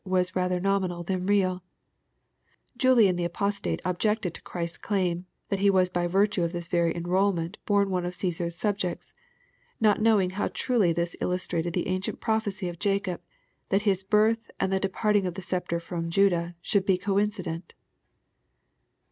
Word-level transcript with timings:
was 0.03 0.35
rather 0.35 0.59
nominal 0.59 1.03
than 1.03 1.27
real 1.27 1.61
Julian 2.75 3.17
the 3.17 3.23
apostate 3.23 3.79
objected 3.85 4.33
to 4.33 4.41
Christ's 4.41 4.79
claim, 4.79 5.27
that 5.49 5.59
He 5.59 5.69
was 5.69 5.91
by 5.91 6.07
virtue 6.07 6.41
of 6.41 6.53
this 6.53 6.67
very 6.67 6.95
enrolment 6.95 7.59
bom 7.67 7.91
one 7.91 8.03
of 8.03 8.15
Caesar's 8.15 8.55
subjects, 8.55 9.13
not 9.79 10.01
knowing 10.01 10.31
how 10.31 10.47
truly 10.55 10.91
this 10.91 11.15
illus 11.21 11.45
trated 11.45 11.73
the 11.73 11.87
ancient 11.87 12.19
prophecy 12.19 12.67
of 12.67 12.79
Jacob, 12.79 13.21
that 13.69 13.83
his 13.83 14.01
birth 14.01 14.49
and 14.59 14.73
the 14.73 14.79
de 14.79 14.89
parting 14.89 15.27
of 15.27 15.35
the 15.35 15.41
sceptre 15.43 15.79
from 15.79 16.09
Judah 16.09 16.55
should 16.63 16.87
be 16.87 16.97
coincident" 16.97 17.75
4. 17.75 17.75